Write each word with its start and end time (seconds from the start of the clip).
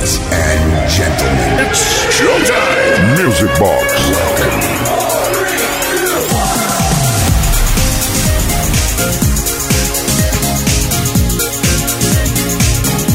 Ladies 0.00 0.18
and 0.32 0.88
gentlemen, 0.88 1.66
it's 1.66 1.82
showtime. 2.08 3.22
Music 3.22 3.50
Box. 3.58 3.92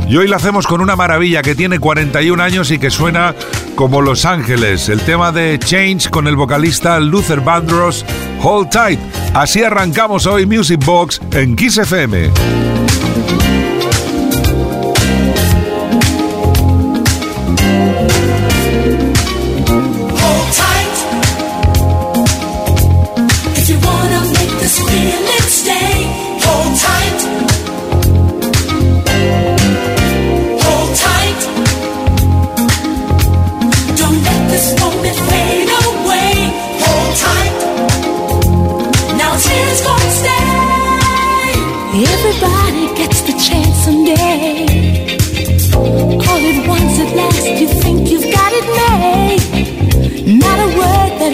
Y 0.08 0.16
hoy 0.16 0.28
la 0.28 0.38
hacemos 0.38 0.66
con 0.66 0.80
una 0.80 0.96
maravilla 0.96 1.42
que 1.42 1.56
tiene 1.56 1.80
41 1.80 2.42
años 2.42 2.72
y 2.72 2.80
que 2.80 2.90
suena 2.90 3.36
como 3.76 4.02
Los 4.02 4.24
Ángeles, 4.24 4.88
el 4.88 5.02
tema 5.02 5.34
de 5.34 5.60
Change 5.60 6.10
con 6.10 6.26
el 6.28 6.38
vocalista 6.38 7.00
Luther 7.02 7.42
Vandross, 7.42 8.06
Hold 8.42 8.70
Tight. 8.70 9.00
Así 9.34 9.62
arrancamos 9.64 10.26
hoy 10.26 10.46
Music 10.46 10.80
Box 10.86 11.20
en 11.32 11.56
Kiss 11.58 11.78
FM. 11.80 12.32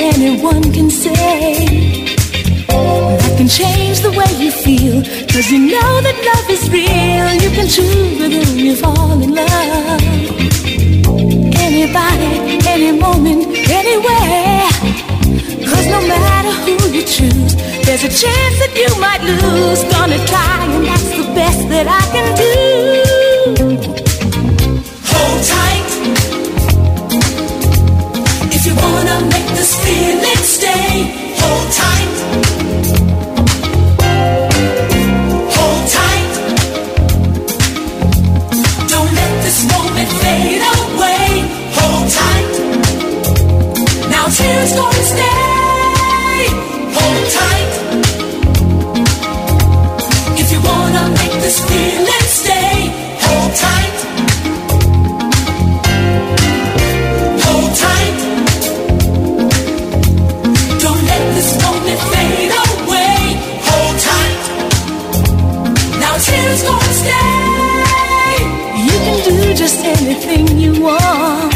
Anyone 0.04 0.64
can 0.72 0.90
say 0.90 1.66
that 3.20 3.34
can 3.38 3.48
change 3.48 4.02
the 4.02 4.12
way 4.12 4.32
you 4.44 4.52
feel. 4.52 5.02
Cause 5.32 5.50
you 5.52 5.60
know 5.60 5.92
that 6.06 6.18
love 6.30 6.48
is 6.56 6.64
real. 6.70 7.28
You 7.44 7.50
can 7.58 7.68
choose 7.68 8.20
whether 8.20 8.44
you 8.66 8.76
fall 8.76 9.22
in 9.22 9.34
love. 9.34 10.02
Anybody, 11.68 12.32
any 12.68 12.92
moment, 13.06 13.42
anywhere. 13.82 14.70
Cause 15.70 15.86
no 15.96 16.00
matter 16.08 16.54
who 16.64 16.73
choose, 17.06 17.56
there's 17.86 18.04
a 18.04 18.10
chance 18.10 18.56
that 18.62 18.74
you 18.76 18.90
might 19.00 19.22
lose. 19.22 19.84
Gonna 19.92 20.20
try, 20.26 20.66
and 20.76 20.86
that's 20.86 21.10
the 21.18 21.24
best 21.36 21.68
that 21.70 21.88
I 21.88 22.04
can 22.14 22.28
do. 22.44 22.54
Hold 25.12 25.40
tight. 25.54 25.90
If 28.56 28.66
you 28.66 28.76
wanna 28.76 29.18
make 29.34 29.50
this 29.58 29.76
feeling 29.84 30.23
just 69.56 69.86
anything 69.86 70.58
you 70.58 70.82
want. 70.82 71.54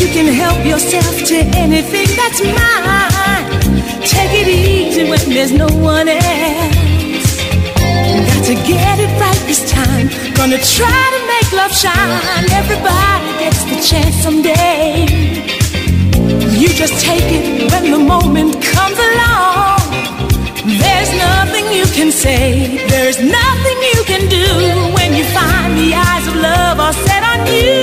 You 0.00 0.06
can 0.08 0.26
help 0.32 0.64
yourself 0.66 1.14
to 1.30 1.36
anything 1.56 2.08
that's 2.16 2.40
mine. 2.42 3.72
Take 4.02 4.32
it 4.42 4.48
easy 4.48 5.08
when 5.08 5.20
there's 5.30 5.52
no 5.52 5.68
one 5.68 6.08
else. 6.08 7.36
Got 8.28 8.44
to 8.50 8.54
get 8.66 8.98
it 8.98 9.12
right 9.20 9.42
this 9.46 9.70
time. 9.70 10.08
Gonna 10.34 10.58
try 10.58 11.02
to 11.14 11.20
make 11.32 11.52
love 11.52 11.72
shine. 11.72 12.44
Everybody 12.50 13.28
gets 13.38 13.62
the 13.70 13.78
chance 13.88 14.16
someday. 14.16 15.06
You 16.58 16.68
just 16.68 17.04
take 17.04 17.28
it 17.38 17.70
when 17.70 17.90
the 17.90 17.98
moment 17.98 18.60
comes 18.62 18.98
along. 18.98 19.78
There's 20.64 21.12
nothing 21.18 21.72
you 21.72 21.86
can 21.86 22.12
say, 22.12 22.86
there's 22.88 23.18
nothing 23.18 23.71
you. 27.50 27.81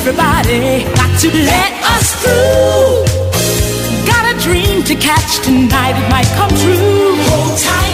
Everybody 0.00 0.84
got 0.94 1.20
to 1.20 1.28
let 1.28 1.72
us 1.92 2.14
through. 2.22 3.04
Got 4.06 4.34
a 4.34 4.40
dream 4.40 4.82
to 4.84 4.94
catch 4.94 5.44
tonight, 5.44 5.92
it 5.92 6.08
might 6.08 6.24
come 6.38 6.48
true. 6.56 7.16
Hold 7.28 7.58
tight. 7.58 7.89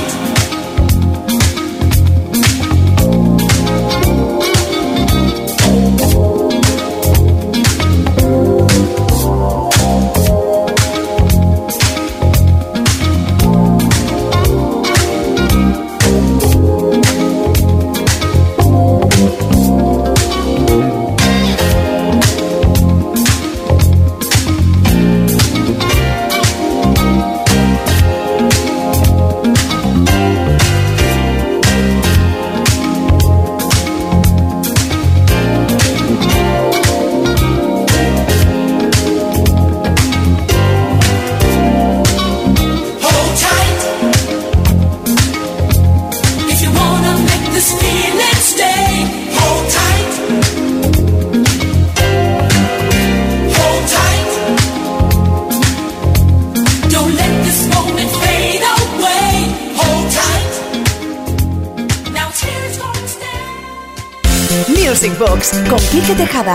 Music 64.97 65.19
Box 65.19 65.51
con 65.69 65.79
Quique 65.91 66.15
Tejada. 66.15 66.55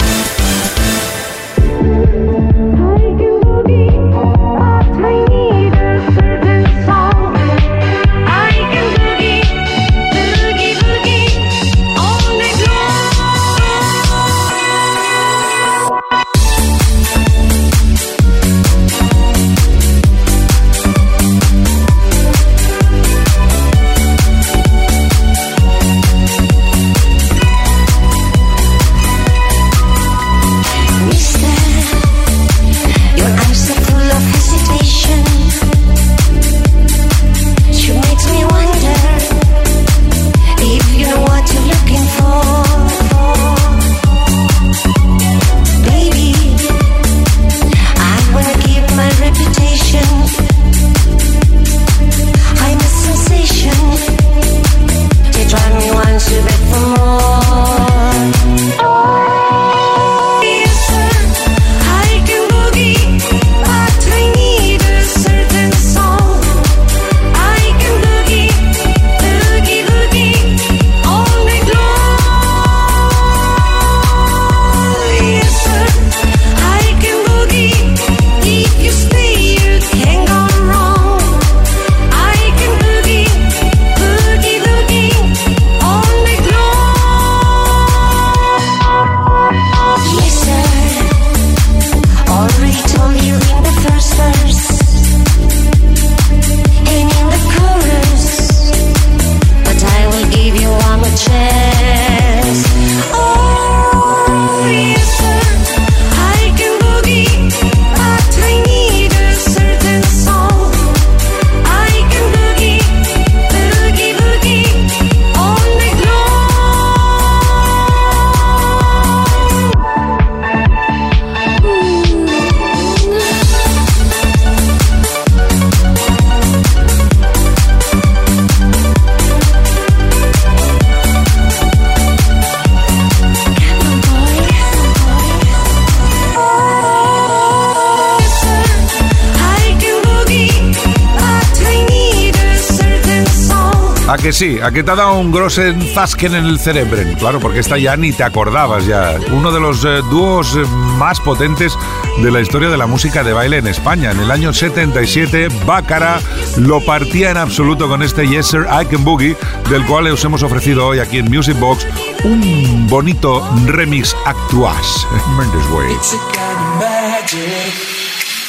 Que 144.32 144.38
sí, 144.38 144.60
a 144.62 144.72
que 144.72 144.82
te 144.82 144.92
ha 144.92 144.96
dado 144.96 145.20
un 145.20 145.30
grosen 145.30 145.82
zasken 145.94 146.36
en 146.36 146.46
el 146.46 146.58
cerebro. 146.58 146.98
Claro, 147.20 147.42
porque 147.42 147.60
esta 147.60 147.78
ya 147.78 147.98
ni 147.98 148.14
te 148.14 148.24
acordabas 148.24 148.86
ya. 148.86 149.18
Uno 149.34 149.52
de 149.52 149.60
los 149.60 149.84
eh, 149.84 150.00
dúos 150.10 150.56
eh, 150.56 150.64
más 150.98 151.20
potentes 151.20 151.74
de 152.22 152.32
la 152.32 152.40
historia 152.40 152.70
de 152.70 152.78
la 152.78 152.88
música 152.88 153.26
de 153.26 153.34
baile 153.34 153.58
en 153.58 153.68
España. 153.68 154.12
En 154.12 154.22
el 154.22 154.32
año 154.32 154.54
77, 154.54 155.50
Bácara 155.66 156.22
lo 156.56 156.80
partía 156.86 157.32
en 157.32 157.38
absoluto 157.38 157.90
con 157.90 158.04
este 158.04 158.26
Yes 158.26 158.48
Sir 158.48 158.68
I 158.72 158.86
Can 158.86 159.04
Boogie, 159.04 159.36
del 159.70 159.86
cual 159.86 160.08
os 160.08 160.24
hemos 160.24 160.44
ofrecido 160.44 160.88
hoy 160.88 161.00
aquí 161.00 161.18
en 161.18 161.30
Music 161.30 161.60
Box 161.60 161.86
un 162.24 162.88
bonito 162.88 163.46
remix 163.66 164.16
actuás. 164.26 165.06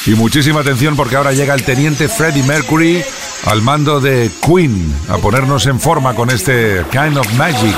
Y 0.05 0.15
muchísima 0.15 0.59
atención 0.59 0.97
porque 0.97 1.15
ahora 1.15 1.31
llega 1.31 1.53
el 1.53 1.63
teniente 1.63 2.09
Freddie 2.09 2.43
Mercury 2.43 3.01
al 3.45 3.61
mando 3.61 3.99
de 3.99 4.31
Queen 4.45 4.93
a 5.09 5.17
ponernos 5.17 5.65
en 5.65 5.79
forma 5.79 6.15
con 6.15 6.29
este 6.29 6.83
Kind 6.91 7.17
of 7.17 7.31
Magic. 7.33 7.75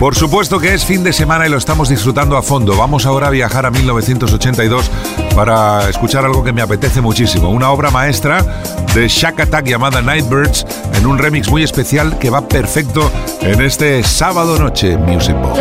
Por 0.00 0.14
supuesto 0.14 0.58
que 0.58 0.72
es 0.72 0.86
fin 0.86 1.04
de 1.04 1.12
semana 1.12 1.46
y 1.46 1.50
lo 1.50 1.58
estamos 1.58 1.90
disfrutando 1.90 2.38
a 2.38 2.42
fondo. 2.42 2.74
Vamos 2.74 3.04
ahora 3.04 3.26
a 3.26 3.30
viajar 3.30 3.66
a 3.66 3.70
1982 3.70 4.90
para 5.36 5.90
escuchar 5.90 6.24
algo 6.24 6.42
que 6.42 6.54
me 6.54 6.62
apetece 6.62 7.02
muchísimo. 7.02 7.50
Una 7.50 7.68
obra 7.68 7.90
maestra 7.90 8.62
de 8.94 9.06
Shack 9.08 9.40
Attack 9.40 9.66
llamada 9.66 10.00
Nightbirds 10.00 10.64
en 10.94 11.04
un 11.06 11.18
remix 11.18 11.50
muy 11.50 11.62
especial 11.64 12.18
que 12.18 12.30
va 12.30 12.48
perfecto 12.48 13.12
en 13.42 13.60
este 13.60 14.02
sábado 14.02 14.58
noche 14.58 14.96
Music 14.96 15.36
Box. 15.36 15.60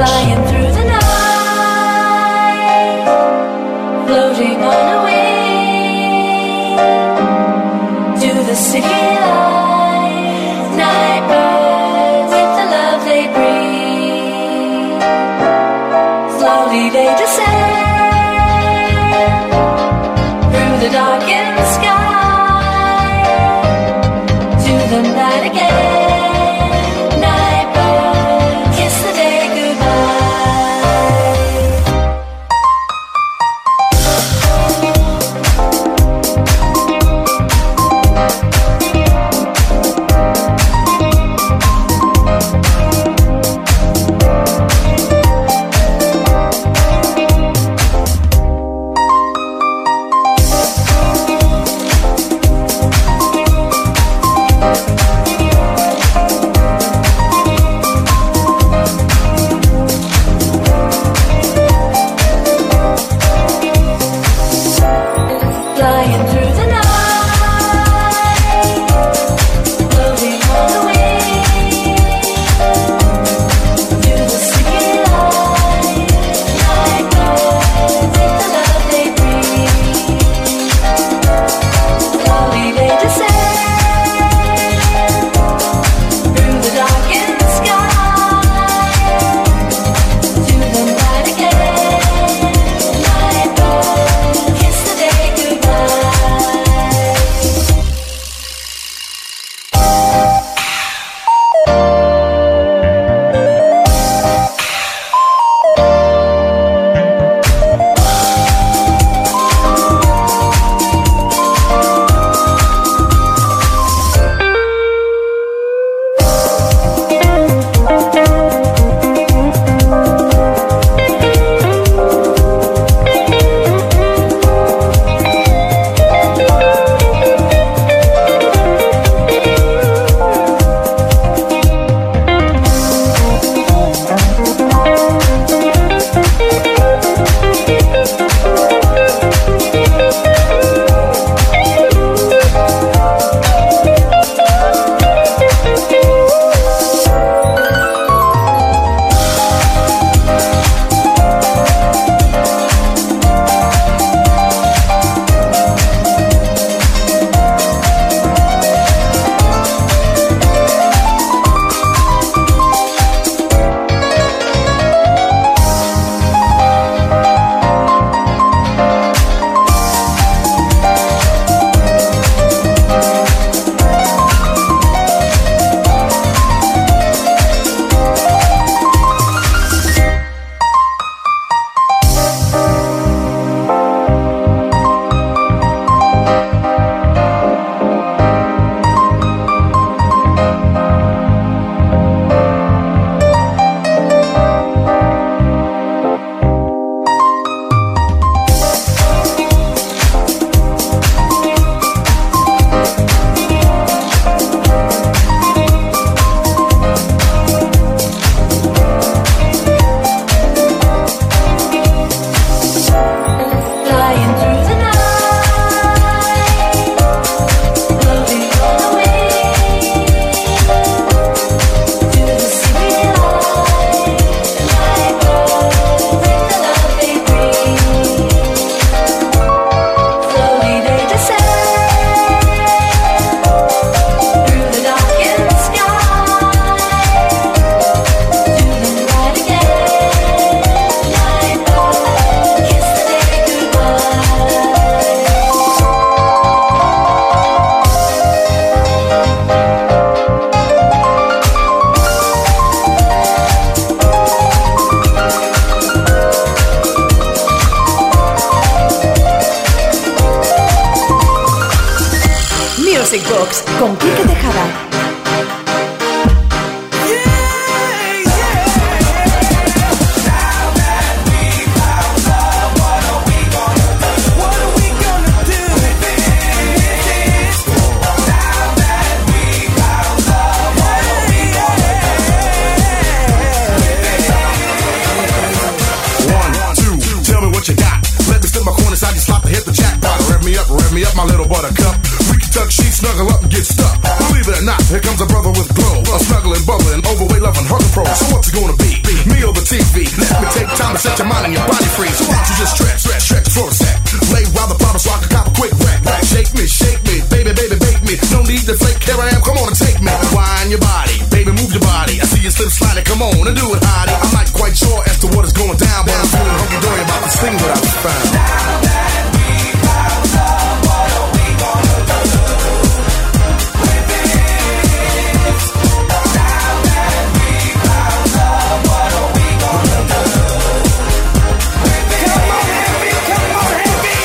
Come 313.19 313.35
on 313.35 313.47
and 313.47 313.57
do 313.57 313.67
it, 313.75 313.81
hottie. 313.83 314.15
I'm 314.15 314.31
not 314.31 314.47
quite 314.53 314.75
sure 314.77 315.03
as 315.03 315.19
to 315.19 315.27
what 315.35 315.43
is 315.43 315.51
going 315.51 315.75
down, 315.75 316.05
but 316.05 316.15
I'm 316.15 316.27
feeling 316.31 316.55
hunky 316.55 316.79
dory 316.79 317.01
about 317.03 317.21
this 317.27 317.35
thing 317.35 317.55
that 317.59 317.71
I 317.75 317.79
was 317.83 317.95
found. 317.99 318.31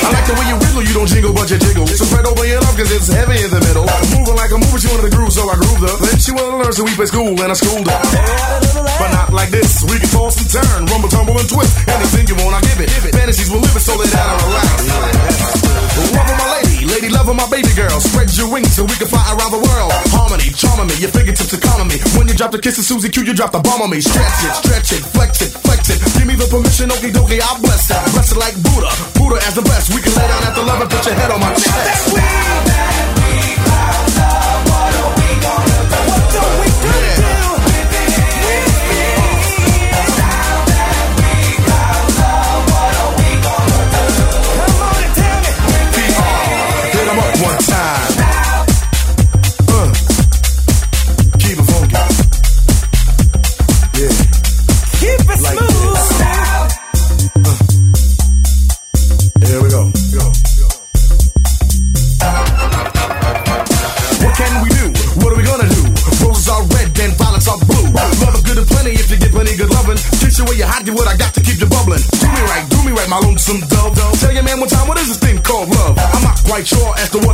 I 0.05 0.11
like 0.15 0.25
the 0.25 0.35
way 0.39 0.47
you 0.47 0.55
wiggle, 0.55 0.83
you 0.87 0.93
don't 0.95 1.07
jingle, 1.07 1.33
but 1.33 1.51
you 1.51 1.57
jiggle. 1.59 1.87
So 1.87 2.05
spread 2.05 2.25
over 2.25 2.45
your 2.47 2.61
love, 2.61 2.77
cause 2.77 2.91
it's 2.95 3.11
heavy 3.11 3.43
in 3.43 3.51
the 3.51 3.59
middle. 3.59 3.83
Moving 4.15 4.39
like 4.39 4.51
a 4.51 4.57
mover, 4.57 4.79
she 4.79 4.87
wanted 4.87 5.11
to 5.11 5.15
groove, 5.15 5.33
so 5.33 5.49
I 5.49 5.55
grooved 5.55 5.83
her. 5.83 5.95
Then 5.99 6.15
she 6.19 6.31
wanted 6.31 6.51
to 6.51 6.57
learn, 6.63 6.71
so 6.71 6.83
we 6.87 6.95
school, 7.05 7.35
and 7.35 7.51
I 7.51 7.55
schooled 7.55 7.87
her. 7.91 8.64
But 8.99 9.11
not 9.11 9.33
like 9.33 9.51
this. 9.51 9.83
We 9.83 9.99
can 9.99 10.09
toss 10.09 10.39
and 10.39 10.49
turn, 10.49 10.85
rumble, 10.87 11.09
tumble, 11.09 11.37
and 11.37 11.49
twist. 11.49 11.75
Anything 11.87 12.27
you 12.31 12.35
want, 12.39 12.55
I 12.55 12.61
give 12.63 12.79
it. 12.79 12.89
Fantasies 13.11 13.49
will 13.51 13.59
live 13.59 13.75
it, 13.75 13.83
so 13.83 13.95
lay 13.95 14.07
down 14.07 14.27
and 14.31 14.43
relax. 14.47 14.77
Love 16.15 16.27
my 16.27 16.47
lady, 16.59 16.85
lady 16.85 17.09
love 17.09 17.27
my 17.31 17.47
baby 17.51 17.71
girl. 17.75 17.99
Spread 17.99 18.31
your 18.35 18.51
wings 18.51 18.75
so 18.75 18.83
we 18.83 18.95
can 18.95 19.07
fly 19.07 19.23
around 19.35 19.51
the 19.51 19.59
world. 19.59 19.91
Harmony, 20.11 20.51
charming 20.55 20.87
me, 20.87 20.95
your 20.99 21.11
fingertips 21.11 21.53
economy. 21.53 21.99
When 22.15 22.27
you 22.27 22.35
drop 22.35 22.51
the 22.51 22.59
kiss 22.59 22.77
of 22.79 22.85
Susie 22.85 23.09
Q, 23.09 23.23
you 23.23 23.33
drop 23.33 23.51
the 23.51 23.59
bomb 23.59 23.81
on 23.81 23.89
me. 23.89 23.99
Stretch 23.99 24.43
it, 24.43 24.53
stretch 24.63 24.91
it, 24.91 25.03
flex 25.11 25.41
it, 25.41 25.51
flex 25.51 25.89
it. 25.91 25.99
Give 26.15 26.27
me 26.27 26.35
the 26.35 26.47
permission, 26.47 26.89
okie 26.89 27.11
dokie, 27.11 27.39
I'll 27.43 27.59
bless 27.59 27.91
it. 27.91 27.99
Bless 28.15 28.31
it 28.31 28.39
like 28.39 28.55
Buddha, 28.63 28.91
Buddha 29.15 29.39
as 29.43 29.55
the 29.55 29.63
best. 29.63 29.91
We 29.95 29.99
can 30.01 30.15
lay 30.15 30.27
down 30.27 30.43
at 30.43 30.55
the 30.55 30.63
love 30.63 30.81
and 30.81 30.89
put 30.89 31.05
your 31.05 31.15
head 31.15 31.31
on 31.31 31.39
my 31.39 31.51
chest. 31.55 32.15
Hit 32.15 32.94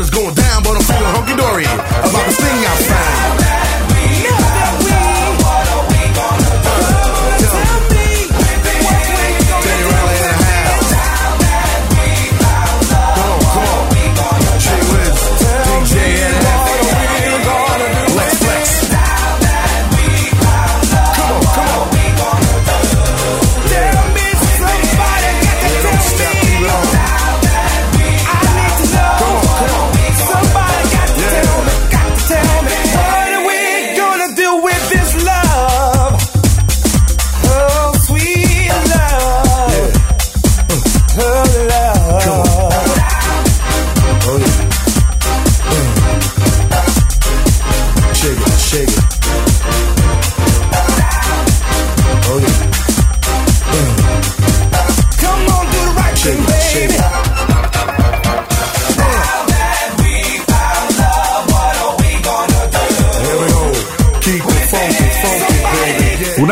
what 0.02 0.06
is 0.06 0.10
going 0.10 0.34
down, 0.34 0.64
but 0.64 0.72
I'm 0.72 0.82
feeling 0.82 1.14
hunky 1.14 1.36
dory 1.36 1.66
about 1.66 2.26
this 2.26 2.38
thing 2.38 2.66
I 2.66 3.31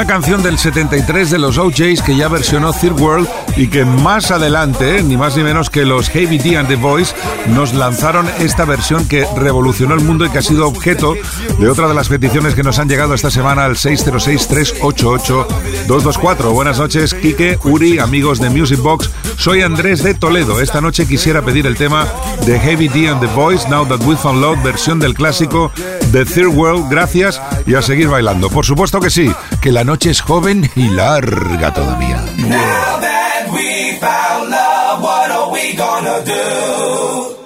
canción 0.09 0.41
del 0.41 0.57
73 0.57 1.29
de 1.29 1.37
los 1.37 1.59
OJs 1.59 2.01
que 2.01 2.15
ya 2.15 2.29
versionó 2.29 2.73
Third 2.73 2.99
World 2.99 3.29
y 3.55 3.67
que 3.67 3.85
más 3.85 4.31
adelante, 4.31 5.03
ni 5.03 5.17
más 5.17 5.37
ni 5.37 5.43
menos 5.43 5.69
que 5.69 5.85
los 5.85 6.09
Heavy 6.09 6.39
D 6.39 6.57
and 6.57 6.67
The 6.67 6.77
Voice, 6.77 7.13
nos 7.49 7.75
lanzaron 7.75 8.27
esta 8.39 8.65
versión 8.65 9.07
que 9.07 9.27
revolucionó 9.37 9.93
el 9.93 10.01
mundo 10.01 10.25
y 10.25 10.31
que 10.31 10.39
ha 10.39 10.41
sido 10.41 10.67
objeto 10.67 11.13
de 11.59 11.69
otra 11.69 11.87
de 11.87 11.93
las 11.93 12.09
peticiones 12.09 12.55
que 12.55 12.63
nos 12.63 12.79
han 12.79 12.89
llegado 12.89 13.13
esta 13.13 13.29
semana 13.29 13.65
al 13.65 13.75
606-388-224. 13.75 16.53
Buenas 16.53 16.79
noches, 16.79 17.13
Quique, 17.13 17.59
Uri, 17.63 17.99
amigos 17.99 18.39
de 18.39 18.49
Music 18.49 18.79
Box. 18.79 19.11
Soy 19.37 19.61
Andrés 19.61 20.01
de 20.01 20.15
Toledo. 20.15 20.59
Esta 20.59 20.81
noche 20.81 21.05
quisiera 21.05 21.43
pedir 21.43 21.67
el 21.67 21.77
tema 21.77 22.07
de 22.47 22.59
Heavy 22.59 22.87
D 22.87 23.09
and 23.09 23.21
The 23.21 23.27
Voice, 23.27 23.69
Now 23.69 23.85
That 23.85 24.03
We 24.07 24.17
Found 24.17 24.41
Love, 24.41 24.63
versión 24.63 24.99
del 24.99 25.13
clásico 25.13 25.71
The 26.11 26.25
Third 26.25 26.55
World. 26.55 26.89
Gracias 26.89 27.41
y 27.65 27.75
a 27.75 27.81
seguir 27.81 28.07
bailando. 28.07 28.49
Por 28.49 28.65
supuesto 28.65 28.99
que 28.99 29.09
sí, 29.09 29.31
que 29.61 29.71
la 29.71 29.83
noche 29.83 30.09
es 30.09 30.21
joven 30.21 30.69
y 30.75 30.89
larga 30.89 31.73
todavía. 31.73 32.23
Now 32.37 32.99
that 32.99 33.51
we 33.51 33.97
found 33.99 34.49
love, 34.49 35.03
what 35.03 35.31
are 35.31 35.51
we 35.51 35.75
gonna 35.75 36.19
do 36.25 37.37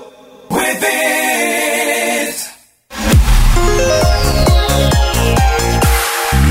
with 0.49 0.81
it? 0.81 2.35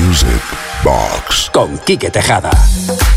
Music 0.05 0.41
Box. 0.83 1.49
Con 1.51 1.77
Quique 1.79 2.11
Tejada. 2.11 2.51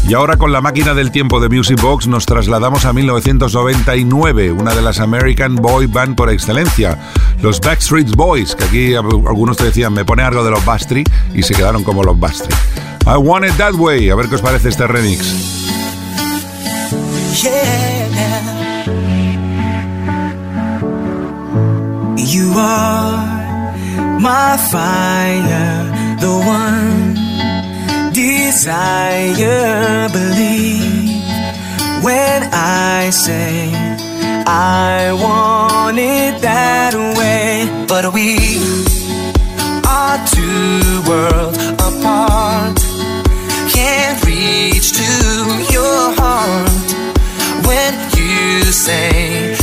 Y 0.09 0.15
ahora 0.15 0.37
con 0.37 0.53
la 0.53 0.61
máquina 0.61 0.95
del 0.95 1.11
tiempo 1.11 1.41
de 1.41 1.49
Music 1.49 1.81
Box 1.81 2.07
nos 2.07 2.27
trasladamos 2.27 2.85
a 2.85 2.93
1999, 2.93 4.53
una 4.53 4.73
de 4.73 4.81
las 4.81 5.01
American 5.01 5.57
Boy 5.57 5.87
Band 5.87 6.15
por 6.15 6.31
excelencia, 6.31 6.97
los 7.43 7.61
Backstreet 7.61 8.11
Boys, 8.17 8.55
que 8.55 8.65
aquí 8.65 8.95
algunos 8.95 9.57
te 9.57 9.65
decían, 9.65 9.93
me 9.93 10.05
pone 10.05 10.23
algo 10.23 10.45
de 10.45 10.51
los 10.51 10.65
Backstreet 10.65 11.09
y 11.35 11.43
se 11.43 11.55
quedaron 11.55 11.85
como 11.85 12.03
los 12.03 12.19
Backstreet. 12.19 12.55
I 13.07 13.17
Want 13.17 13.47
It 13.47 13.57
That 13.57 13.75
Way, 13.75 14.11
a 14.11 14.15
ver 14.17 14.29
qué 14.29 14.35
os 14.35 14.43
parece 14.43 14.69
este 14.69 14.87
remix. 14.87 15.57
You 22.17 22.53
are 22.59 23.73
my 24.19 24.57
fire, 24.71 26.19
the 26.19 26.29
one 26.29 27.15
desire. 28.13 30.09
Believe 30.13 31.23
when 32.03 32.43
I 32.53 33.11
say 33.11 33.96
I 34.49 35.13
want 35.13 35.99
it 35.99 36.41
that 36.41 36.95
way. 36.95 37.67
But 37.89 38.15
we 38.15 38.39
are 39.85 40.19
two 40.31 41.03
worlds 41.11 41.59
apart. 41.83 42.79
Can't 43.75 44.25
reach 44.25 44.93
to 44.93 45.11
your 45.73 46.15
heart 46.15 46.71
when 47.67 47.93
you 48.17 48.63
say 48.71 49.56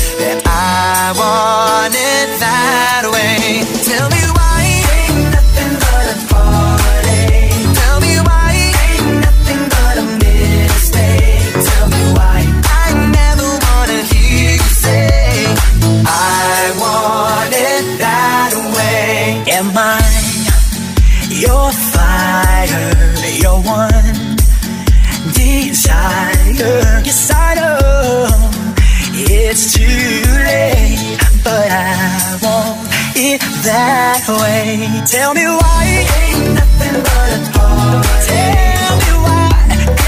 that 34.25 34.41
way. 34.41 35.05
Tell 35.05 35.33
me 35.33 35.45
why 35.45 36.05
ain't 36.19 36.53
nothing 36.55 37.03
but 37.03 37.29
a 37.33 37.51
part. 37.51 38.05
Tell 38.27 38.95
me 39.03 39.11
why 39.23 39.49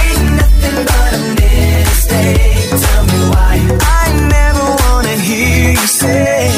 ain't 0.04 0.32
nothing 0.39 0.78
but 0.89 1.12
a 1.13 1.21
mistake. 1.39 2.69
Tell 2.86 3.04
me 3.12 3.19
why 3.32 3.56
I 3.82 4.06
never 4.30 4.65
wanna 4.84 5.15
hear 5.17 5.71
you 5.71 5.88
say 5.88 6.49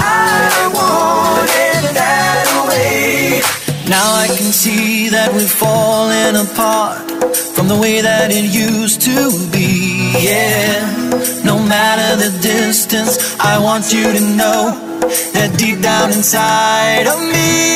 I 0.00 0.70
want 0.72 1.50
it 1.66 1.94
that 1.94 2.46
way. 2.68 3.42
Now 3.88 4.14
I 4.14 4.28
can 4.28 4.52
see 4.52 5.08
that 5.10 5.32
we've 5.32 5.50
fallen 5.50 6.36
apart 6.36 7.10
from 7.54 7.68
the 7.68 7.76
way 7.76 8.00
that 8.00 8.30
it 8.30 8.44
used 8.44 9.00
to 9.02 9.30
be. 9.50 9.83
Yeah, 10.16 11.42
no 11.44 11.58
matter 11.58 12.16
the 12.16 12.38
distance, 12.40 13.36
I 13.40 13.58
want 13.58 13.92
you 13.92 14.04
to 14.04 14.20
know 14.36 14.62
that 15.34 15.58
deep 15.58 15.80
down 15.82 16.12
inside 16.12 17.06
of 17.06 17.18
me, 17.34 17.74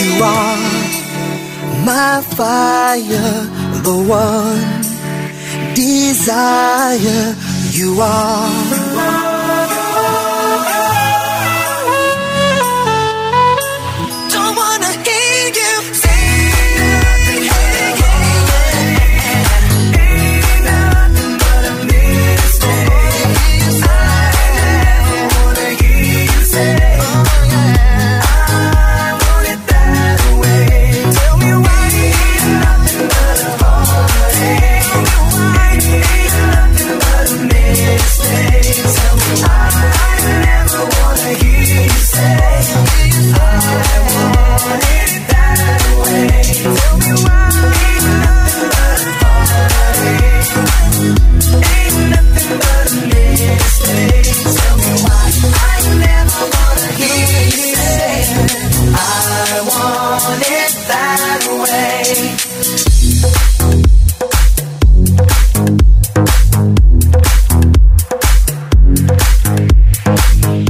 you 0.00 0.22
are 0.22 0.84
my 1.84 2.22
fire, 2.22 3.44
the 3.82 3.96
one 4.08 4.84
desire. 5.74 7.34
You 7.72 8.00
are. 8.00 9.33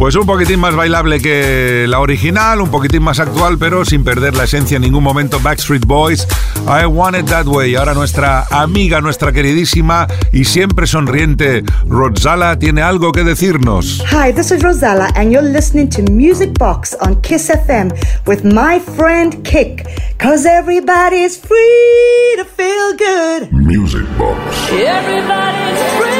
Pues 0.04 0.16
un 0.16 0.26
poquitín 0.26 0.60
más 0.60 0.76
bailable 0.76 1.18
que 1.18 1.86
la 1.88 1.98
original, 1.98 2.60
un 2.60 2.70
poquitín 2.70 3.02
más 3.02 3.20
actual, 3.20 3.56
pero 3.56 3.86
sin 3.86 4.04
perder 4.04 4.36
la 4.36 4.44
esencia 4.44 4.76
en 4.76 4.82
ningún 4.82 5.02
momento. 5.02 5.40
Backstreet 5.40 5.86
Boys, 5.86 6.28
I 6.66 6.84
Want 6.84 7.16
It 7.16 7.24
That 7.30 7.46
Way. 7.46 7.76
Ahora 7.76 7.94
nuestra 7.94 8.44
amiga, 8.50 9.00
nuestra 9.00 9.32
queridísima 9.32 10.06
y 10.30 10.44
siempre 10.44 10.86
sonriente 10.86 11.64
Rodzala 11.86 12.58
tiene 12.58 12.82
algo 12.82 13.12
que 13.12 13.24
decirnos. 13.24 14.04
Hi, 14.12 14.30
this 14.30 14.50
is 14.50 14.62
Rosella, 14.62 15.08
and 15.16 15.32
you're 15.32 15.40
listening 15.40 15.88
to 15.88 16.02
Music 16.12 16.52
Box 16.58 16.94
on 17.00 17.22
Kiss 17.22 17.48
FM 17.48 17.90
with 18.26 18.44
my 18.44 18.80
friend 18.80 19.42
Kick. 19.42 19.86
Cause 20.18 20.44
everybody's 20.44 21.38
free 21.38 22.36
to 22.36 22.44
feel 22.44 22.92
good. 22.98 23.50
Music 23.54 24.04
Box. 24.18 24.70
Everybody's 24.70 25.82
free 25.96 26.13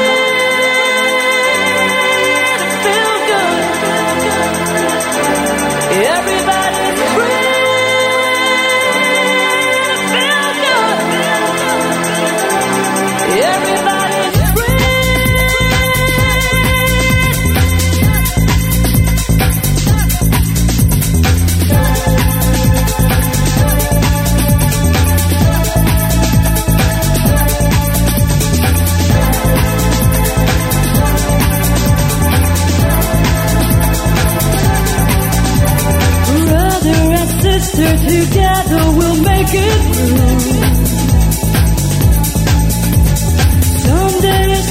sister 37.75 37.97
together 37.97 38.83
we'll 38.97 39.21
make 39.21 39.51
it 39.51 39.81
through. 39.95 40.75
Someday 43.83 44.64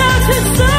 Just 0.00 0.69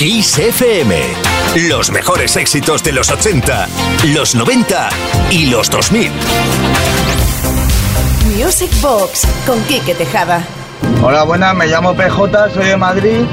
Kiss 0.00 0.38
FM. 0.38 0.96
Los 1.68 1.90
mejores 1.90 2.34
éxitos 2.36 2.82
de 2.82 2.90
los 2.90 3.10
80, 3.10 3.68
los 4.14 4.34
90 4.34 4.88
y 5.30 5.44
los 5.50 5.68
2000. 5.68 6.10
Music 8.34 8.70
Box 8.80 9.28
con 9.46 9.60
Quique 9.64 9.94
Tejada. 9.94 10.42
Hola, 11.02 11.24
buenas, 11.24 11.54
me 11.54 11.66
llamo 11.66 11.94
PJ, 11.94 12.48
soy 12.54 12.68
de 12.68 12.76
Madrid. 12.78 13.26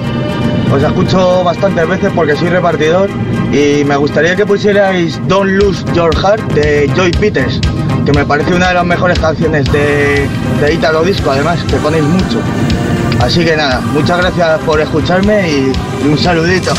Os 0.69 0.84
escucho 0.84 1.41
bastantes 1.45 1.88
veces 1.88 2.12
porque 2.13 2.36
soy 2.36 2.49
repartidor 2.49 3.10
y 3.53 3.86
me 3.86 3.95
gustaría 3.95 4.36
que 4.36 4.45
pusierais 4.45 5.21
Don't 5.30 5.49
Lose 5.51 5.86
Your 5.93 6.13
Heart 6.13 6.51
de 6.51 6.91
Joy 6.97 7.12
Peters, 7.12 7.62
que 8.06 8.12
me 8.12 8.25
parece 8.25 8.53
una 8.53 8.67
de 8.67 8.73
las 8.73 8.86
mejores 8.86 9.17
canciones 9.19 9.71
de, 9.71 10.27
de 10.60 10.73
Italo 10.73 11.03
Disco, 11.03 11.32
además, 11.32 11.63
que 11.69 11.77
ponéis 11.77 12.03
mucho. 12.03 12.41
Así 13.21 13.43
que 13.43 13.56
nada, 13.56 13.80
muchas 13.93 14.17
gracias 14.19 14.60
por 14.65 14.80
escucharme 14.80 15.49
y, 15.49 15.71
y 15.96 15.96
un 16.08 16.17
saludito. 16.17 16.74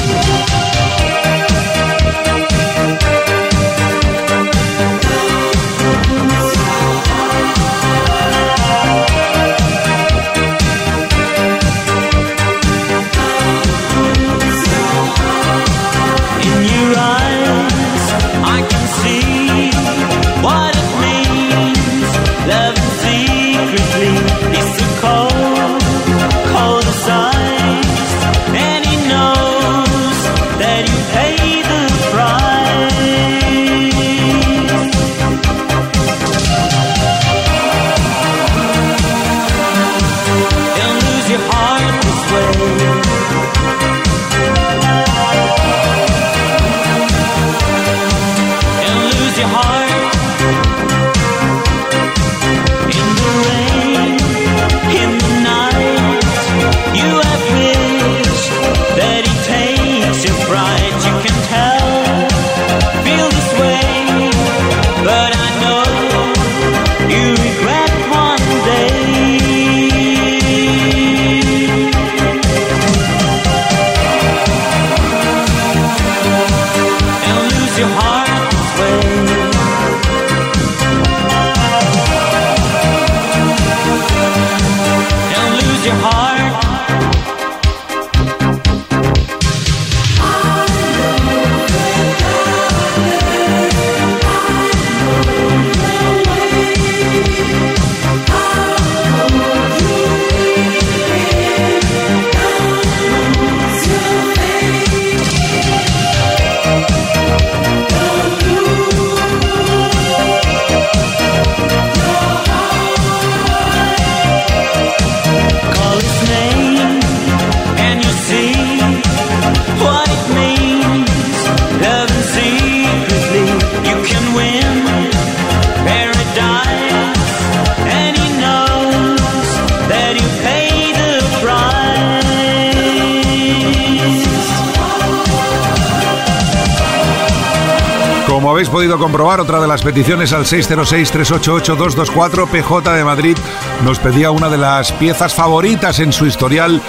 Podido 138.99 138.99
comprobar, 138.99 139.41
otra 139.41 139.61
de 139.61 139.69
las 139.69 139.83
peticiones 139.83 140.33
al 140.33 140.45
606-388-224, 140.45 142.49
PJ 142.49 142.93
de 142.93 143.05
Madrid 143.05 143.37
nos 143.85 143.99
pedía 143.99 144.31
una 144.31 144.49
de 144.49 144.57
las 144.59 144.93
piezas 144.93 145.35
favoritas 145.35 145.99
en 146.01 146.13
su 146.13 146.27
historial 146.27 146.81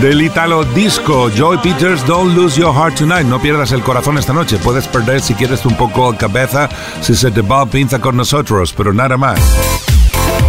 del 0.00 0.22
Italo 0.22 0.64
Disco. 0.64 1.30
Joy 1.30 1.58
Peters, 1.58 2.04
Don't 2.06 2.36
Lose 2.36 2.60
Your 2.60 2.74
Heart 2.74 2.96
Tonight. 2.96 3.26
No 3.26 3.40
pierdas 3.40 3.72
el 3.72 3.82
corazón 3.82 4.18
esta 4.18 4.32
noche. 4.32 4.58
Puedes 4.58 4.88
perder 4.88 5.20
si 5.20 5.34
quieres 5.34 5.64
un 5.66 5.76
poco 5.76 6.12
la 6.12 6.18
cabeza 6.18 6.68
si 7.00 7.14
se 7.14 7.30
te 7.30 7.42
va 7.42 7.66
pinza 7.66 8.00
con 8.00 8.16
nosotros, 8.16 8.72
pero 8.72 8.92
nada 8.92 9.16
más. 9.16 9.38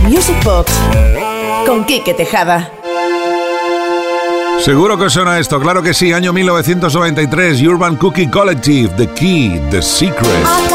Music 0.04 0.44
Box 0.44 0.72
con 1.66 1.86
Quique 1.86 2.14
Tejada. 2.14 2.72
Seguro 4.60 4.98
que 4.98 5.10
suena 5.10 5.40
esto, 5.40 5.60
claro 5.60 5.82
que 5.82 5.94
sí, 5.94 6.12
año 6.12 6.34
1993, 6.34 7.62
Urban 7.64 7.96
Cookie 7.96 8.30
Collective, 8.30 8.90
The 8.98 9.08
Key, 9.14 9.62
The 9.72 9.82
Secret. 9.82 10.69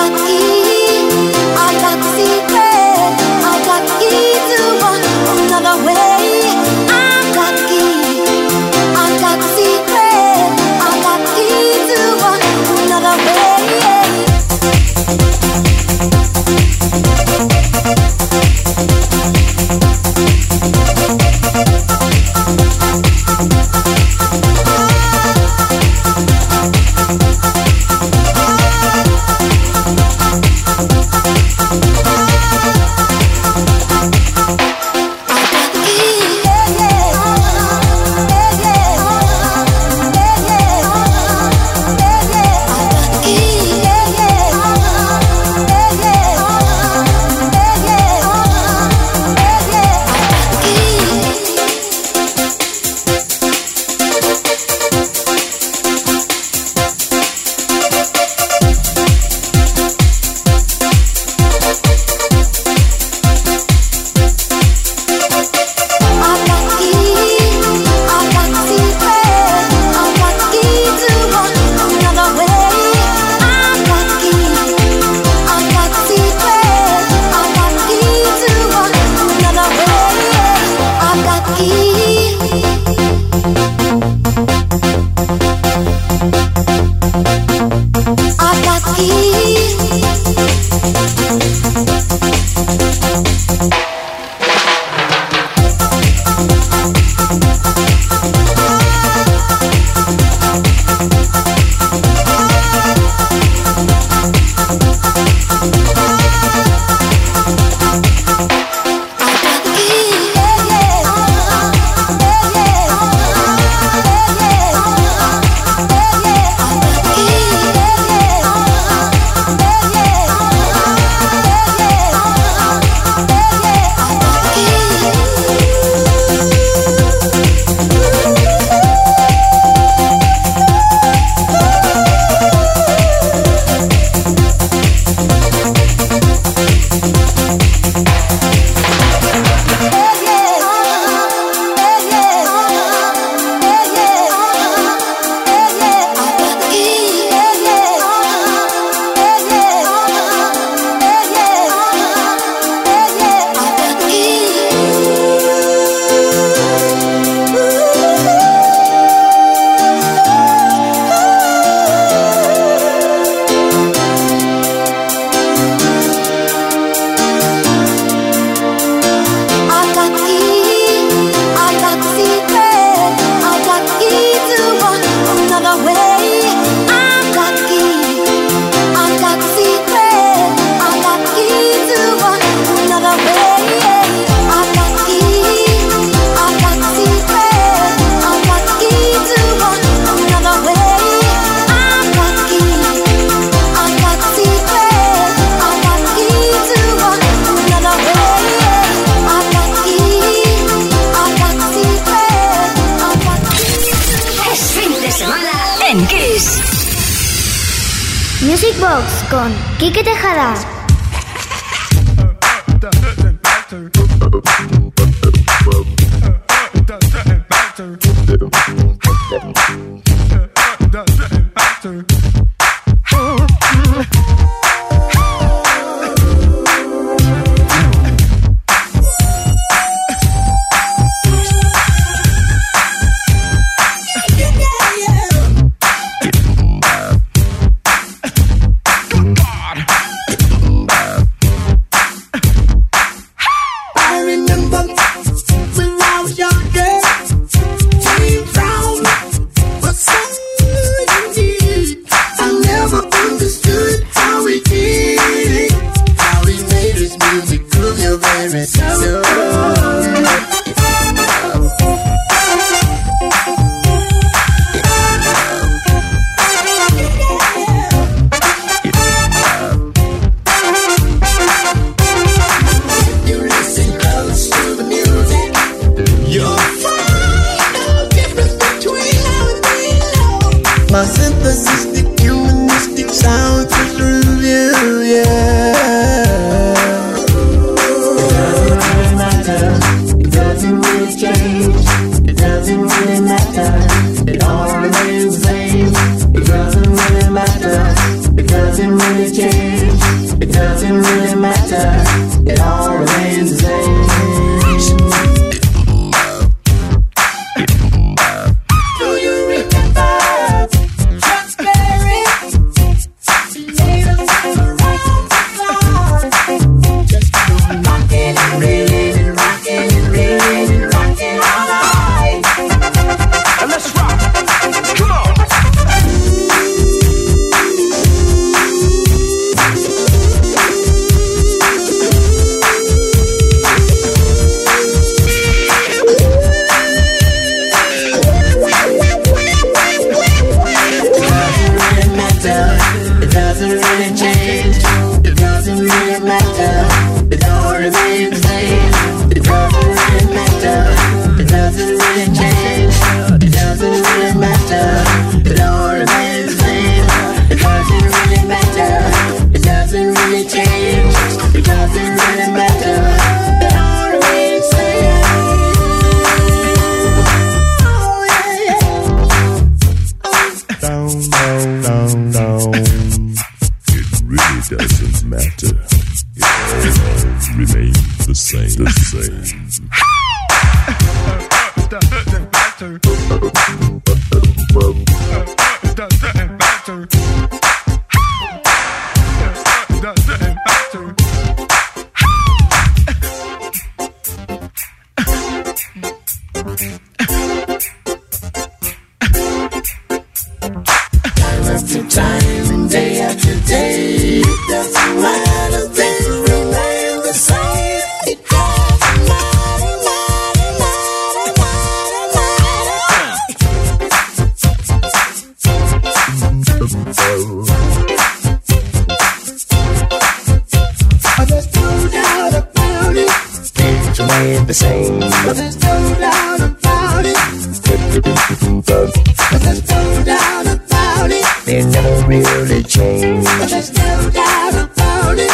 merely 432.43 432.83
change. 432.83 433.45
There's 433.45 433.93
no 433.93 434.31
doubt 434.31 434.75
about 434.75 435.37
it. 435.39 435.51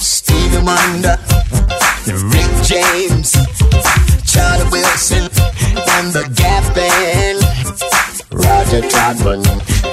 Stevie 0.00 0.62
Wonder, 0.64 1.16
Rick 2.06 2.52
James, 2.64 3.32
Charlie 4.26 4.70
Wilson, 4.70 5.24
and 5.94 6.12
the 6.12 6.24
Gap 6.34 6.74
Band. 6.74 7.42
Roger 8.32 8.80
Troutman. 8.88 9.87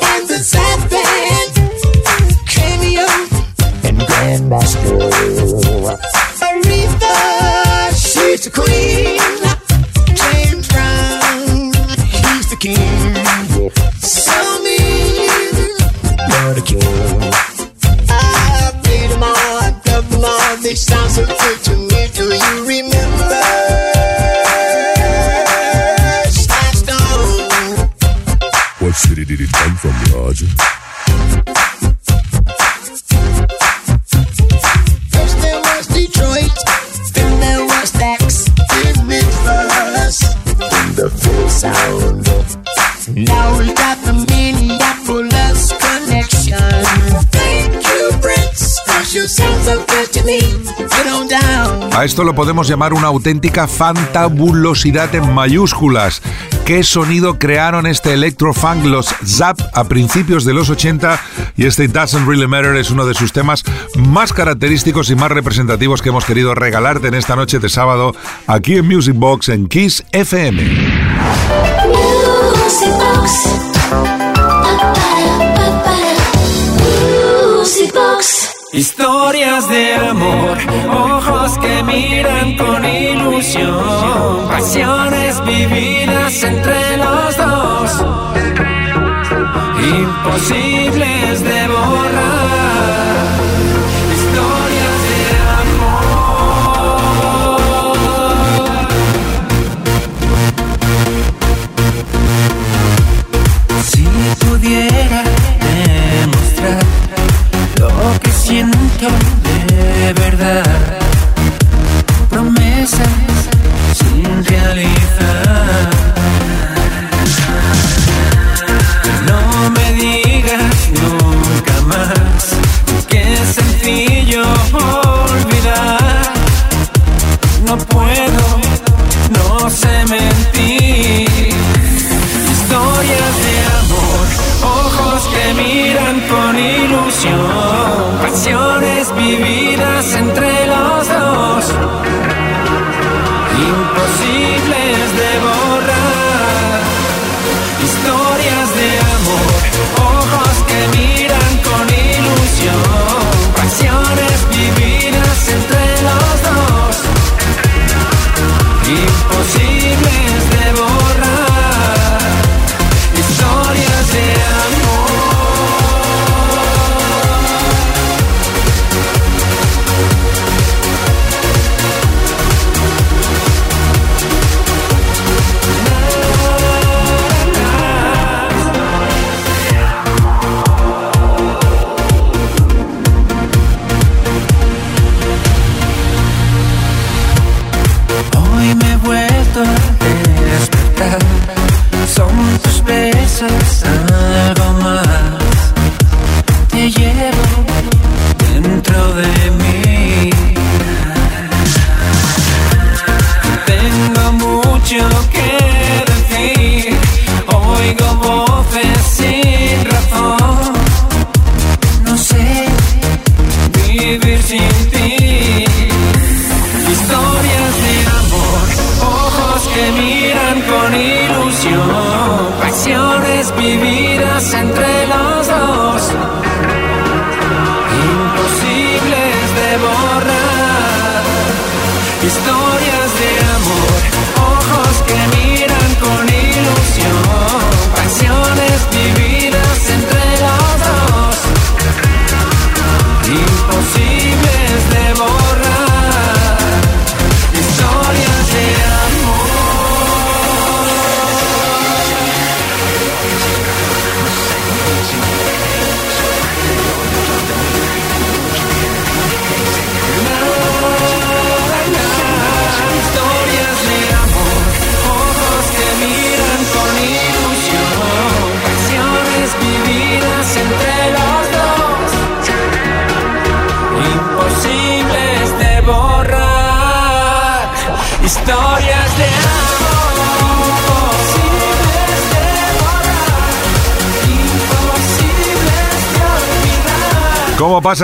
Esto 52.05 52.23
lo 52.23 52.35
podemos 52.35 52.67
llamar 52.67 52.93
una 52.93 53.07
auténtica 53.07 53.67
fantabulosidad 53.67 55.15
en 55.15 55.33
mayúsculas. 55.33 56.21
¿Qué 56.63 56.83
sonido 56.83 57.39
crearon 57.39 57.87
este 57.87 58.13
electrofunk 58.13 58.85
los 58.85 59.07
Zap 59.25 59.59
a 59.73 59.85
principios 59.85 60.45
de 60.45 60.53
los 60.53 60.69
80? 60.69 61.19
Y 61.57 61.65
este 61.65 61.87
Doesn't 61.87 62.27
Really 62.27 62.45
Matter 62.45 62.75
es 62.75 62.91
uno 62.91 63.07
de 63.07 63.15
sus 63.15 63.33
temas 63.33 63.63
más 63.95 64.33
característicos 64.33 65.09
y 65.09 65.15
más 65.15 65.31
representativos 65.31 66.03
que 66.03 66.09
hemos 66.09 66.25
querido 66.25 66.53
regalarte 66.53 67.07
en 67.07 67.15
esta 67.15 67.35
noche 67.35 67.57
de 67.57 67.69
sábado 67.69 68.15
aquí 68.45 68.75
en 68.75 68.85
Music 68.85 69.15
Box 69.15 69.49
en 69.49 69.67
Kiss 69.67 70.03
FM. 70.11 70.61
Music 77.57 77.91
Box. 77.95 78.54
Historias 78.75 79.69
de 79.69 79.95
amor, 79.95 80.57
ojos 80.91 81.57
que 81.59 81.81
miran 81.83 82.57
con 82.57 82.83
ilusión, 82.83 84.49
pasiones 84.49 85.41
vividas 85.45 86.43
entre 86.43 86.97
los 86.97 87.37
dos, 87.37 87.94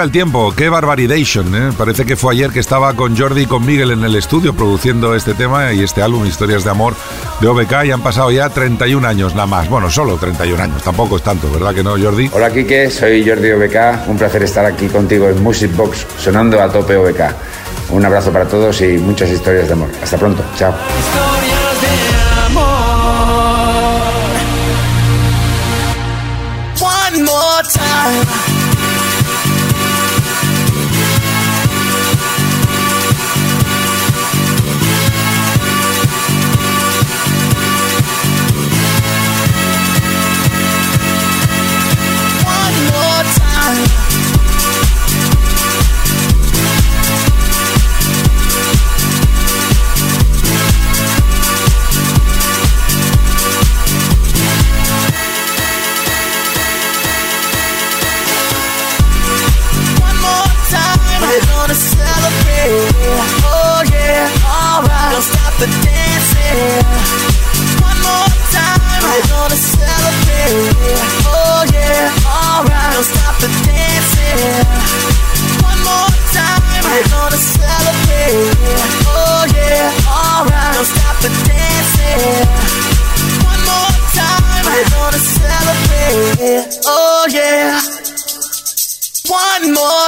pasa 0.01 0.05
el 0.05 0.11
tiempo? 0.11 0.51
¡Qué 0.55 0.67
barbaridation! 0.69 1.53
¿eh? 1.53 1.71
Parece 1.77 2.05
que 2.05 2.15
fue 2.15 2.33
ayer 2.33 2.49
que 2.49 2.59
estaba 2.59 2.93
con 2.95 3.15
Jordi 3.15 3.41
y 3.41 3.45
con 3.45 3.63
Miguel 3.63 3.91
en 3.91 4.03
el 4.03 4.15
estudio 4.15 4.55
produciendo 4.55 5.13
este 5.13 5.35
tema 5.35 5.73
y 5.73 5.83
este 5.83 6.01
álbum 6.01 6.25
Historias 6.25 6.63
de 6.63 6.71
Amor 6.71 6.95
de 7.39 7.47
OBK 7.47 7.85
y 7.85 7.91
han 7.91 8.01
pasado 8.01 8.31
ya 8.31 8.49
31 8.49 9.07
años 9.07 9.35
nada 9.35 9.45
más. 9.45 9.69
Bueno, 9.69 9.91
solo 9.91 10.17
31 10.17 10.63
años, 10.63 10.81
tampoco 10.81 11.17
es 11.17 11.23
tanto, 11.23 11.51
¿verdad 11.51 11.75
que 11.75 11.83
no, 11.83 11.91
Jordi? 11.99 12.31
Hola 12.33 12.51
Quique, 12.51 12.89
soy 12.89 13.27
Jordi 13.27 13.51
OBK, 13.51 14.07
un 14.07 14.17
placer 14.17 14.41
estar 14.41 14.65
aquí 14.65 14.87
contigo 14.87 15.27
en 15.29 15.43
Music 15.43 15.75
Box 15.75 16.07
sonando 16.17 16.59
a 16.59 16.71
tope 16.71 16.95
OBK. 16.95 17.21
Un 17.91 18.03
abrazo 18.03 18.31
para 18.31 18.45
todos 18.45 18.81
y 18.81 18.97
muchas 18.97 19.29
historias 19.29 19.67
de 19.67 19.73
amor. 19.73 19.89
Hasta 20.01 20.17
pronto, 20.17 20.43
chao. 20.55 20.73
Historias 20.99 21.81
de 21.81 21.89
amor. 22.47 22.71
One 26.79 27.23
more 27.23 27.63
time. 27.71 28.50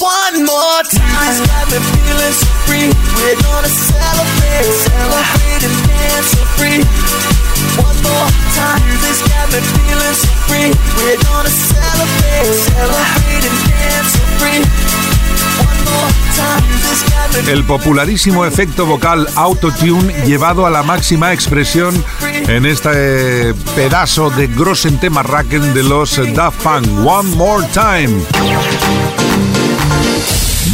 One 0.00 0.44
more 0.46 0.82
time. 0.88 1.44
One 7.76 8.02
more 8.02 8.30
El 17.46 17.64
popularísimo 17.64 18.46
efecto 18.46 18.86
vocal 18.86 19.28
autotune 19.34 20.14
llevado 20.24 20.64
a 20.64 20.70
la 20.70 20.82
máxima 20.82 21.34
expresión 21.34 22.02
en 22.48 22.64
este 22.64 23.52
pedazo 23.74 24.30
de 24.30 24.46
Grossen 24.46 24.98
tema 24.98 25.22
de 25.74 25.82
los 25.82 26.18
Daft 26.34 26.62
Punk. 26.62 26.86
One 27.06 27.36
more 27.36 27.66
time. 27.74 28.24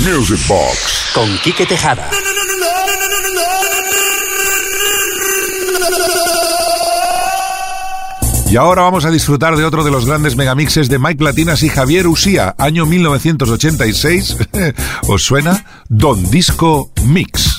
Music 0.07 0.47
Box. 0.47 1.11
Con 1.13 1.37
Quique 1.39 1.67
Tejada. 1.67 2.09
Y 8.49 8.57
ahora 8.57 8.83
vamos 8.83 9.05
a 9.05 9.11
disfrutar 9.11 9.57
de 9.57 9.65
otro 9.65 9.83
de 9.83 9.91
los 9.91 10.07
grandes 10.07 10.37
megamixes 10.37 10.89
de 10.89 11.01
Mike 11.01 11.25
Latinas 11.25 11.65
y 11.65 11.71
Javier 11.71 12.07
Usía, 12.07 12.55
año 12.57 12.87
1986. 12.87 14.37
¿Os 15.09 15.25
suena? 15.25 15.65
Don 15.89 16.31
Disco 16.31 16.93
Mix. 17.05 17.56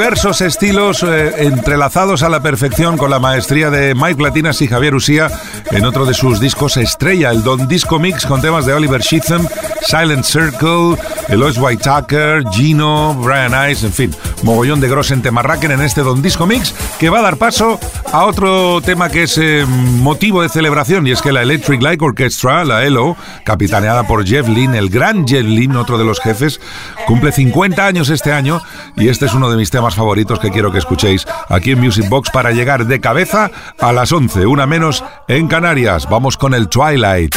Diversos 0.00 0.40
estilos 0.40 1.02
eh, 1.02 1.44
entrelazados 1.44 2.22
a 2.22 2.30
la 2.30 2.40
perfección 2.40 2.96
con 2.96 3.10
la 3.10 3.18
maestría 3.18 3.68
de 3.68 3.94
Mike 3.94 4.16
Platinas 4.16 4.62
y 4.62 4.66
Javier 4.66 4.94
Usía 4.94 5.30
en 5.70 5.84
otro 5.84 6.06
de 6.06 6.14
sus 6.14 6.40
discos 6.40 6.78
estrella, 6.78 7.30
el 7.30 7.42
Don 7.42 7.68
Disco 7.68 7.98
Mix 7.98 8.24
con 8.24 8.40
temas 8.40 8.64
de 8.64 8.72
Oliver 8.72 9.02
Sheatham, 9.02 9.46
Silent 9.82 10.24
Circle, 10.24 10.96
Eloise 11.30 11.60
Whitaker, 11.60 12.44
Gino, 12.50 13.14
Brian 13.14 13.70
Ice, 13.70 13.86
en 13.86 13.92
fin, 13.92 14.14
mogollón 14.42 14.80
de 14.80 14.88
gros 14.88 15.10
en 15.10 15.22
Temarraken 15.22 15.70
en 15.70 15.80
este 15.80 16.02
Don 16.02 16.22
Disco 16.22 16.46
Mix 16.46 16.74
que 16.98 17.08
va 17.08 17.20
a 17.20 17.22
dar 17.22 17.36
paso 17.36 17.78
a 18.12 18.24
otro 18.24 18.80
tema 18.80 19.08
que 19.08 19.22
es 19.22 19.38
eh, 19.38 19.64
motivo 19.66 20.42
de 20.42 20.48
celebración 20.48 21.06
y 21.06 21.12
es 21.12 21.22
que 21.22 21.32
la 21.32 21.42
Electric 21.42 21.80
Light 21.80 22.02
Orchestra, 22.02 22.64
la 22.64 22.84
ELO, 22.84 23.16
capitaneada 23.44 24.06
por 24.06 24.26
Jeff 24.26 24.48
Lynne, 24.48 24.76
el 24.76 24.90
gran 24.90 25.26
Jeff 25.26 25.44
Lynne, 25.44 25.76
otro 25.76 25.98
de 25.98 26.04
los 26.04 26.20
jefes, 26.20 26.60
cumple 27.06 27.32
50 27.32 27.86
años 27.86 28.10
este 28.10 28.32
año 28.32 28.60
y 28.96 29.08
este 29.08 29.26
es 29.26 29.34
uno 29.34 29.50
de 29.50 29.56
mis 29.56 29.70
temas 29.70 29.94
favoritos 29.94 30.40
que 30.40 30.50
quiero 30.50 30.72
que 30.72 30.78
escuchéis 30.78 31.26
aquí 31.48 31.72
en 31.72 31.80
Music 31.80 32.08
Box 32.08 32.30
para 32.30 32.50
llegar 32.52 32.86
de 32.86 33.00
cabeza 33.00 33.50
a 33.78 33.92
las 33.92 34.12
11, 34.12 34.46
una 34.46 34.66
menos 34.66 35.04
en 35.28 35.48
Canarias. 35.48 36.08
Vamos 36.08 36.36
con 36.36 36.54
el 36.54 36.68
Twilight. 36.68 37.36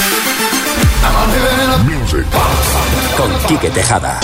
Con 3.17 3.31
Quique 3.45 3.69
Tejada. 3.69 4.19